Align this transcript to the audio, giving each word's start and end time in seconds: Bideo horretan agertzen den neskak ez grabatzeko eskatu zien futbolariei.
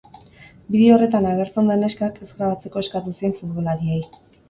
Bideo 0.75 0.95
horretan 0.95 1.27
agertzen 1.33 1.71
den 1.73 1.85
neskak 1.87 2.19
ez 2.25 2.31
grabatzeko 2.35 2.85
eskatu 2.87 3.17
zien 3.19 3.41
futbolariei. 3.41 4.05